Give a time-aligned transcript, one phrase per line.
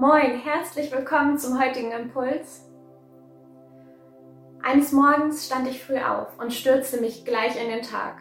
[0.00, 2.64] Moin, herzlich willkommen zum heutigen Impuls.
[4.62, 8.20] Eines Morgens stand ich früh auf und stürzte mich gleich in den Tag.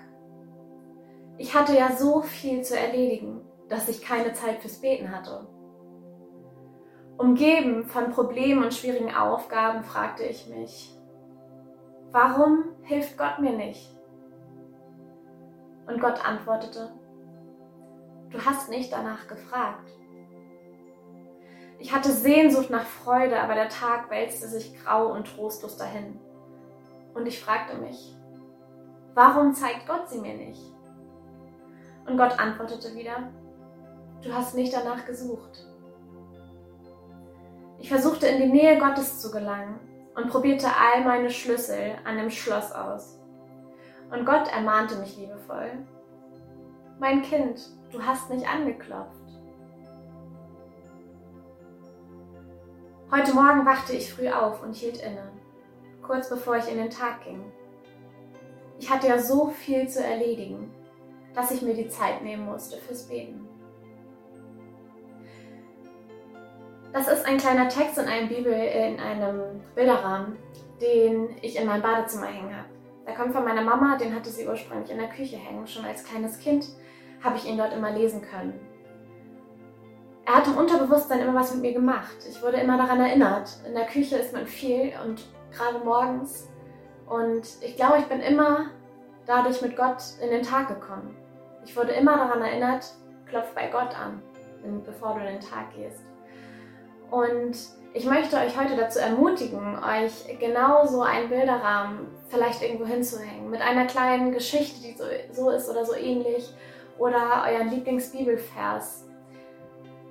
[1.37, 5.47] Ich hatte ja so viel zu erledigen, dass ich keine Zeit fürs Beten hatte.
[7.19, 10.97] Umgeben von Problemen und schwierigen Aufgaben fragte ich mich,
[12.09, 13.95] warum hilft Gott mir nicht?
[15.85, 16.91] Und Gott antwortete,
[18.31, 19.91] du hast nicht danach gefragt.
[21.79, 26.19] Ich hatte Sehnsucht nach Freude, aber der Tag wälzte sich grau und trostlos dahin.
[27.13, 28.15] Und ich fragte mich,
[29.13, 30.61] warum zeigt Gott sie mir nicht?
[32.07, 33.31] Und Gott antwortete wieder,
[34.23, 35.67] du hast nicht danach gesucht.
[37.79, 39.79] Ich versuchte in die Nähe Gottes zu gelangen
[40.15, 43.19] und probierte all meine Schlüssel an dem Schloss aus.
[44.11, 45.85] Und Gott ermahnte mich liebevoll,
[46.99, 49.26] mein Kind, du hast nicht angeklopft.
[53.09, 55.31] Heute Morgen wachte ich früh auf und hielt inne,
[56.05, 57.41] kurz bevor ich in den Tag ging.
[58.79, 60.73] Ich hatte ja so viel zu erledigen,
[61.33, 63.47] dass ich mir die Zeit nehmen musste fürs Beten.
[66.91, 70.35] Das ist ein kleiner Text in einem Bibel, in einem Bilderrahmen,
[70.81, 72.67] den ich in mein Badezimmer hängen habe.
[73.07, 75.65] Der kommt von meiner Mama, den hatte sie ursprünglich in der Küche hängen.
[75.65, 76.67] Schon als kleines Kind
[77.23, 78.59] habe ich ihn dort immer lesen können
[80.27, 82.17] er hat im Unterbewusstsein immer was mit mir gemacht.
[82.29, 83.49] Ich wurde immer daran erinnert.
[83.65, 86.49] In der Küche ist man viel und gerade morgens.
[87.07, 88.65] Und ich glaube, ich bin immer
[89.25, 91.15] dadurch mit Gott in den Tag gekommen.
[91.63, 92.93] Ich wurde immer daran erinnert,
[93.29, 94.21] klopf bei Gott an,
[94.85, 96.01] bevor du in den Tag gehst.
[97.09, 97.55] Und
[97.93, 103.49] ich möchte euch heute dazu ermutigen, euch genau so einen Bilderrahmen vielleicht irgendwo hinzuhängen.
[103.49, 106.53] Mit einer kleinen Geschichte, die so, so ist oder so ähnlich.
[106.97, 109.06] Oder euren Lieblingsbibelvers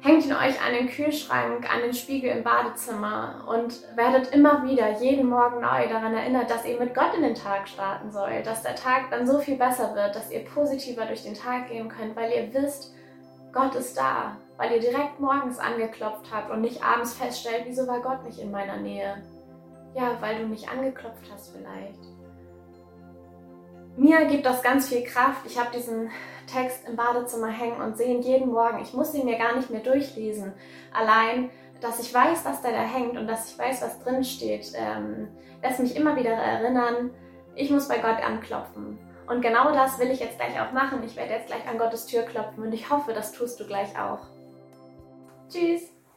[0.06, 5.00] Hängt ihn euch an den Kühlschrank, an den Spiegel im Badezimmer und werdet immer wieder
[5.00, 8.62] jeden Morgen neu daran erinnert, dass ihr mit Gott in den Tag starten sollt, dass
[8.62, 12.14] der Tag dann so viel besser wird, dass ihr positiver durch den Tag gehen könnt,
[12.14, 12.94] weil ihr wisst,
[13.52, 18.00] Gott ist da, weil ihr direkt morgens angeklopft habt und nicht abends feststellt, wieso war
[18.00, 19.24] Gott nicht in meiner Nähe?
[19.96, 21.98] Ja, weil du nicht angeklopft hast vielleicht.
[23.96, 25.46] Mir gibt das ganz viel Kraft.
[25.46, 26.10] Ich habe diesen
[26.46, 28.80] Text im Badezimmer hängen und sehe ihn jeden Morgen.
[28.82, 30.52] Ich muss ihn mir gar nicht mehr durchlesen.
[30.92, 34.72] Allein, dass ich weiß, was da, da hängt und dass ich weiß, was drin steht,
[34.74, 35.28] ähm,
[35.62, 37.10] lässt mich immer wieder erinnern,
[37.54, 38.98] ich muss bei Gott anklopfen.
[39.26, 41.02] Und genau das will ich jetzt gleich auch machen.
[41.02, 43.98] Ich werde jetzt gleich an Gottes Tür klopfen und ich hoffe, das tust du gleich
[43.98, 44.20] auch.
[45.48, 45.95] Tschüss!